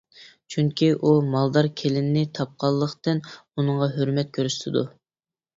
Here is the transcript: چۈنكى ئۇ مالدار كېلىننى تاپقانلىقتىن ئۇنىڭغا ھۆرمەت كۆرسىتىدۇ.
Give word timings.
چۈنكى 0.53 0.87
ئۇ 1.01 1.11
مالدار 1.35 1.69
كېلىننى 1.81 2.23
تاپقانلىقتىن 2.39 3.21
ئۇنىڭغا 3.37 3.93
ھۆرمەت 3.99 4.37
كۆرسىتىدۇ. 4.39 4.85